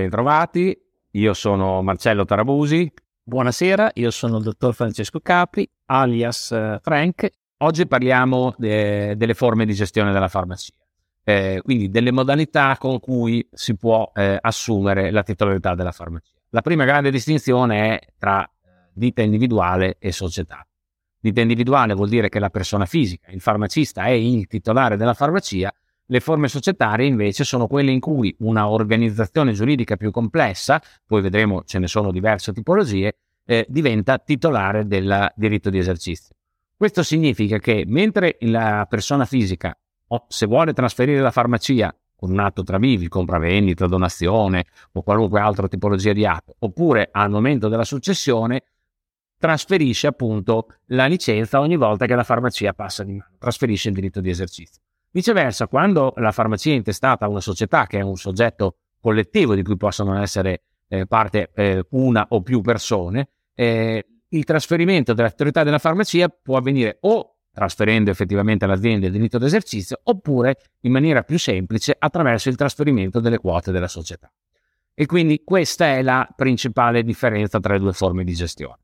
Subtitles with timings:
[0.00, 0.74] Bentrovati,
[1.10, 2.90] io sono Marcello Tarabusi.
[3.22, 7.28] Buonasera, io sono il dottor Francesco Capri, alias eh, Frank.
[7.58, 10.72] Oggi parliamo de- delle forme di gestione della farmacia,
[11.22, 16.32] eh, quindi delle modalità con cui si può eh, assumere la titolarità della farmacia.
[16.48, 18.48] La prima grande distinzione è tra eh,
[18.94, 20.66] ditta individuale e società.
[21.20, 25.70] Ditta individuale vuol dire che la persona fisica, il farmacista, è il titolare della farmacia
[26.10, 31.62] le forme societarie invece sono quelle in cui una organizzazione giuridica più complessa, poi vedremo
[31.64, 33.14] ce ne sono diverse tipologie,
[33.44, 36.34] eh, diventa titolare del diritto di esercizio.
[36.76, 39.76] Questo significa che mentre la persona fisica,
[40.26, 45.68] se vuole trasferire la farmacia con un atto tra vivi, compravendita, donazione o qualunque altra
[45.68, 48.64] tipologia di atto, oppure al momento della successione,
[49.38, 54.20] trasferisce appunto la licenza ogni volta che la farmacia passa di mano, trasferisce il diritto
[54.20, 54.82] di esercizio.
[55.12, 59.62] Viceversa, quando la farmacia è intestata a una società che è un soggetto collettivo di
[59.62, 65.78] cui possono essere eh, parte eh, una o più persone, eh, il trasferimento dell'autorità della
[65.78, 71.96] farmacia può avvenire o trasferendo effettivamente all'azienda il diritto d'esercizio oppure in maniera più semplice
[71.98, 74.30] attraverso il trasferimento delle quote della società.
[74.94, 78.78] E quindi questa è la principale differenza tra le due forme di gestione.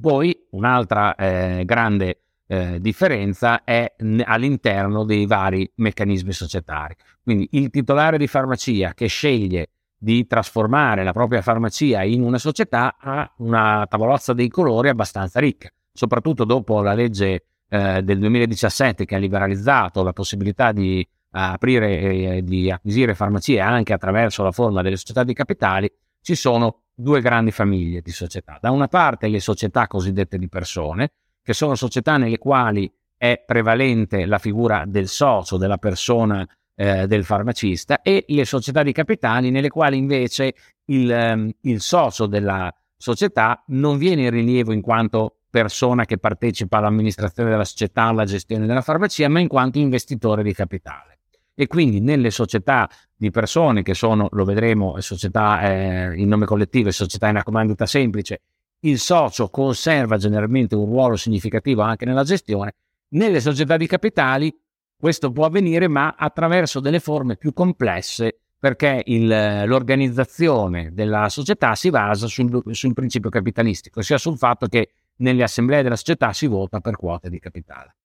[0.00, 6.96] Poi un'altra eh, grande eh, differenza è n- all'interno dei vari meccanismi societari.
[7.22, 12.96] Quindi il titolare di farmacia che sceglie di trasformare la propria farmacia in una società
[12.98, 19.14] ha una tavolozza dei colori abbastanza ricca, soprattutto dopo la legge eh, del 2017 che
[19.14, 24.96] ha liberalizzato la possibilità di aprire e di acquisire farmacie anche attraverso la forma delle
[24.96, 25.88] società di capitali,
[26.20, 28.58] ci sono due grandi famiglie di società.
[28.60, 31.12] Da una parte le società cosiddette di persone,
[31.50, 37.24] che sono società nelle quali è prevalente la figura del socio, della persona eh, del
[37.24, 43.64] farmacista, e le società di capitali nelle quali invece il, um, il socio della società
[43.68, 48.80] non viene in rilievo in quanto persona che partecipa all'amministrazione della società, alla gestione della
[48.80, 51.18] farmacia, ma in quanto investitore di capitale.
[51.52, 56.90] E quindi nelle società di persone che sono, lo vedremo, società eh, in nome collettivo
[56.90, 58.40] e società in accomandita semplice,
[58.80, 62.74] il socio conserva generalmente un ruolo significativo anche nella gestione.
[63.08, 64.56] Nelle società di capitali
[64.96, 69.26] questo può avvenire, ma attraverso delle forme più complesse, perché il,
[69.66, 75.82] l'organizzazione della società si basa sul, sul principio capitalistico, ossia sul fatto che nelle assemblee
[75.82, 77.96] della società si vota per quote di capitale.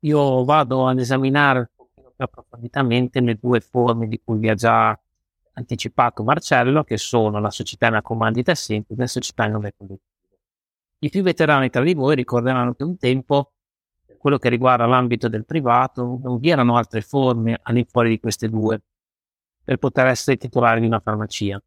[0.00, 4.98] Io vado ad esaminare più approfonditamente le due forme di cui vi ha già
[5.54, 10.00] anticipato Marcello, che sono la società in accomandita semplice e la società in nome collettivo.
[10.98, 13.52] I più veterani tra di voi ricorderanno che un tempo,
[14.06, 18.48] per quello che riguarda l'ambito del privato, non vi erano altre forme all'infuori di queste
[18.48, 18.80] due
[19.62, 21.62] per poter essere titolari di una farmacia.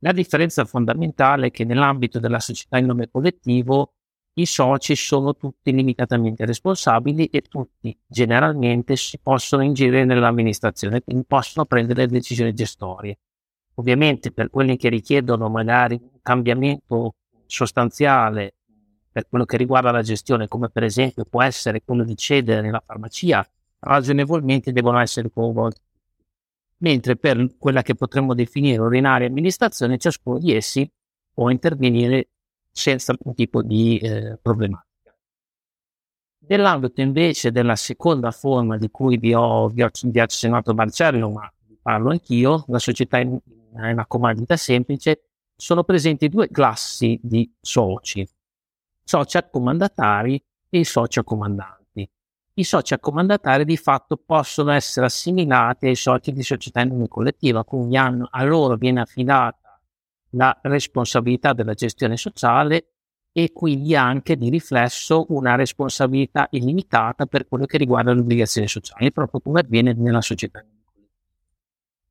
[0.00, 3.94] La differenza fondamentale è che nell'ambito della società in nome collettivo
[4.38, 11.64] i soci sono tutti limitatamente responsabili e tutti generalmente si possono ingerire nell'amministrazione, quindi possono
[11.64, 13.18] prendere decisioni gestorie.
[13.76, 17.14] Ovviamente per quelli che richiedono magari un cambiamento
[17.46, 18.54] sostanziale
[19.10, 22.82] per quello che riguarda la gestione, come per esempio può essere quello di cedere nella
[22.84, 23.46] farmacia,
[23.78, 25.80] ragionevolmente devono essere coinvolti.
[26.78, 30.86] Mentre per quella che potremmo definire ordinaria amministrazione, ciascuno di essi
[31.32, 32.28] può intervenire
[32.76, 35.16] senza alcun tipo di eh, problematica.
[36.48, 41.30] Nell'ambito invece della seconda forma di cui vi ho, vi ho, vi ho accennato Marcello,
[41.30, 41.50] ma
[41.80, 43.38] parlo anch'io, la società in
[43.72, 45.22] una comandita semplice,
[45.56, 48.28] sono presenti due classi di soci,
[49.02, 52.08] soci accomandatari e soci accomandanti.
[52.58, 57.64] I soci accomandatari di fatto possono essere assimilati ai soci di società in nome collettiva,
[57.64, 59.65] quindi a loro viene affidata
[60.36, 62.90] la responsabilità della gestione sociale
[63.32, 69.12] e quindi anche di riflesso una responsabilità illimitata per quello che riguarda le obbligazioni sociali,
[69.12, 70.64] proprio come avviene nella società.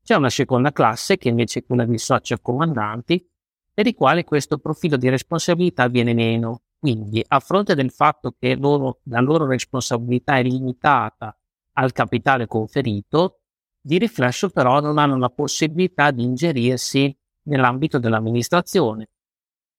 [0.03, 3.27] C'è una seconda classe che invece è quella dei soci comandanti,
[3.73, 6.61] per i quali questo profilo di responsabilità viene meno.
[6.77, 11.35] Quindi, a fronte del fatto che loro, la loro responsabilità è limitata
[11.73, 13.39] al capitale conferito,
[13.81, 19.09] di riflesso però non hanno la possibilità di ingerirsi nell'ambito dell'amministrazione.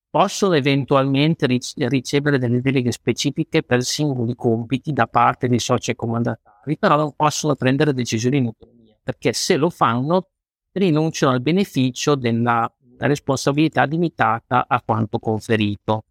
[0.08, 6.96] Possono eventualmente ricevere delle deleghe specifiche per singoli compiti da parte dei soci comandatari, però
[6.96, 10.30] non possono prendere decisioni in autonomia, perché se lo fanno
[10.72, 16.04] rinunciano al beneficio della responsabilità limitata a quanto conferito.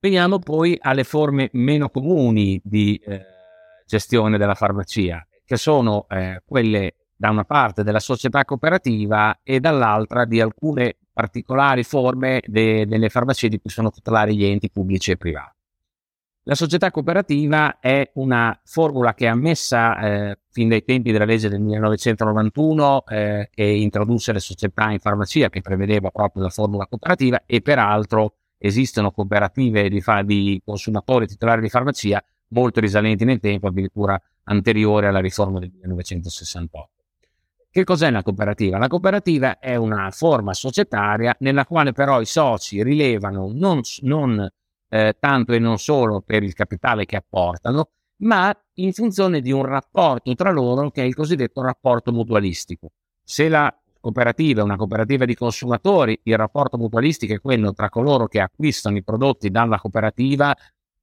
[0.00, 3.24] Veniamo poi alle forme meno comuni di eh,
[3.84, 10.24] gestione della farmacia che sono eh, quelle da una parte della società cooperativa e dall'altra
[10.24, 15.16] di alcune particolari forme de- delle farmacie di cui sono titolari gli enti pubblici e
[15.16, 15.56] privati.
[16.44, 21.48] La società cooperativa è una formula che è ammessa eh, fin dai tempi della legge
[21.48, 27.42] del 1991 eh, che introdusse le società in farmacia che prevedeva proprio la formula cooperativa
[27.44, 33.66] e peraltro esistono cooperative di, fa- di consumatori titolari di farmacia molto risalenti nel tempo,
[33.66, 36.97] addirittura anteriore alla riforma del 1968.
[37.78, 38.76] Che cos'è la cooperativa?
[38.76, 44.50] La cooperativa è una forma societaria nella quale però i soci rilevano non, non
[44.88, 47.90] eh, tanto e non solo per il capitale che apportano,
[48.22, 52.88] ma in funzione di un rapporto tra loro che è il cosiddetto rapporto mutualistico.
[53.22, 58.26] Se la cooperativa è una cooperativa di consumatori, il rapporto mutualistico è quello tra coloro
[58.26, 60.52] che acquistano i prodotti dalla cooperativa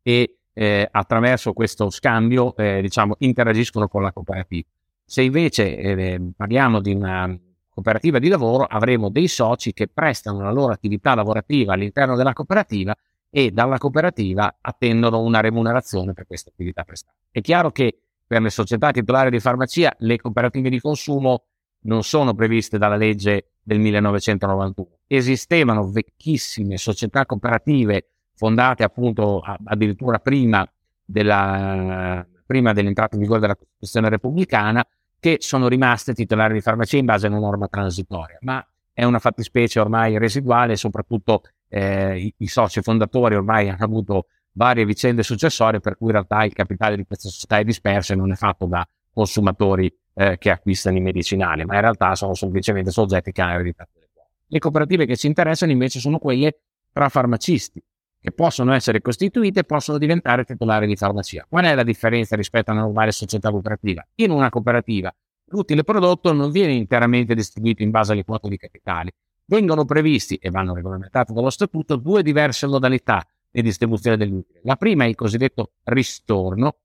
[0.02, 4.68] e eh, attraverso questo scambio eh, diciamo, interagiscono con la cooperativa.
[5.06, 7.38] Se invece eh, parliamo di una
[7.70, 12.96] cooperativa di lavoro, avremo dei soci che prestano la loro attività lavorativa all'interno della cooperativa
[13.30, 17.18] e dalla cooperativa attendono una remunerazione per questa attività prestata.
[17.30, 21.44] È chiaro che per le società titolari di farmacia le cooperative di consumo
[21.82, 24.90] non sono previste dalla legge del 1991.
[25.06, 30.68] Esistevano vecchissime società cooperative fondate appunto addirittura prima,
[31.04, 34.86] della, prima dell'entrata in vigore della Costituzione repubblicana,
[35.20, 39.20] che sono rimaste titolari di farmacia in base a una norma transitoria, ma è una
[39.20, 45.80] fattispecie ormai residuale soprattutto eh, i, i, soci fondatori ormai hanno avuto varie vicende successorie
[45.80, 48.66] per cui in realtà il capitale di queste società è disperso e non è fatto
[48.66, 53.54] da consumatori eh, che acquistano i medicinali, ma in realtà sono semplicemente soggetti che hanno
[53.54, 54.06] ereditato le.
[54.48, 56.60] Le cooperative che ci interessano invece sono quelle
[56.92, 57.84] tra farmacisti,
[58.26, 61.46] che possono essere costituite possono diventare titolari di farmacia.
[61.48, 64.04] Qual è la differenza rispetto a una normale società cooperativa?
[64.16, 65.14] In una cooperativa
[65.50, 69.14] l'utile prodotto non viene interamente distribuito in base alle quote di capitali.
[69.46, 74.62] Vengono previsti e vanno regolamentate dallo statuto due diverse modalità di distribuzione dell'utile.
[74.64, 76.78] La prima è il cosiddetto ristorno,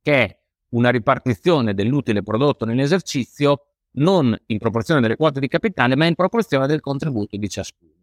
[0.00, 0.38] che è
[0.68, 6.68] una ripartizione dell'utile prodotto nell'esercizio non in proporzione delle quote di capitale, ma in proporzione
[6.68, 7.95] del contributo di ciascuno.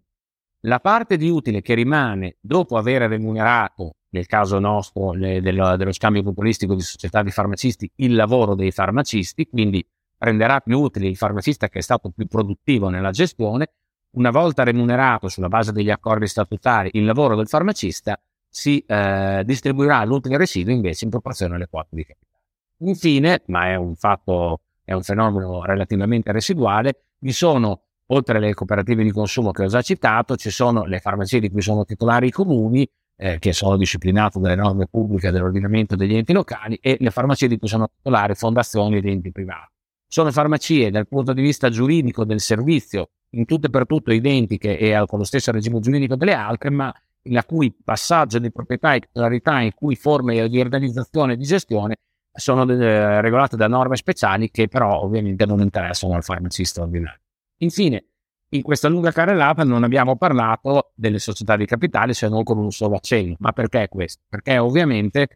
[0.65, 5.91] La parte di utile che rimane dopo aver remunerato, nel caso nostro le, dello, dello
[5.91, 9.85] scambio populistico di società di farmacisti, il lavoro dei farmacisti, quindi
[10.19, 13.71] renderà più utile il farmacista che è stato più produttivo nella gestione,
[14.11, 18.17] una volta remunerato sulla base degli accordi statutari il lavoro del farmacista,
[18.47, 22.41] si eh, distribuirà l'utile residuo invece in proporzione alle quote di capitale.
[22.89, 29.03] Infine, ma è un fatto, è un fenomeno relativamente residuale, vi sono oltre alle cooperative
[29.03, 32.31] di consumo che ho già citato, ci sono le farmacie di cui sono titolari i
[32.31, 37.47] comuni, eh, che sono disciplinate dalle norme pubbliche dell'ordinamento degli enti locali, e le farmacie
[37.47, 39.71] di cui sono titolari fondazioni ed enti privati.
[40.07, 44.77] Sono farmacie dal punto di vista giuridico del servizio in tutto e per tutto identiche
[44.77, 46.93] e con lo stesso regime giuridico delle altre, ma
[47.29, 51.95] la cui passaggio di proprietà e titolarità, in cui forme di organizzazione e di gestione
[52.35, 57.19] sono eh, regolate da norme speciali che però ovviamente non interessano al farmacista ordinario.
[57.57, 58.05] Infine,
[58.49, 62.71] in questa lunga carrellata non abbiamo parlato delle società di capitale se non con un
[62.71, 63.35] solo accenno.
[63.39, 64.21] Ma perché questo?
[64.29, 65.27] Perché ovviamente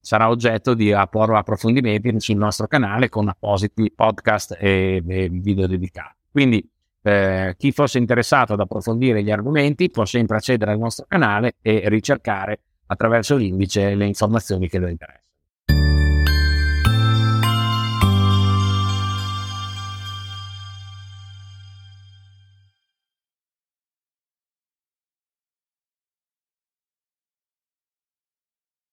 [0.00, 6.16] sarà oggetto di approfondimenti sul nostro canale con appositi podcast e, video dedicati.
[6.30, 6.68] Quindi
[7.02, 11.88] eh, chi fosse interessato ad approfondire gli argomenti può sempre accedere al nostro canale e
[11.88, 15.31] ricercare attraverso l'indice le informazioni che lo interessano.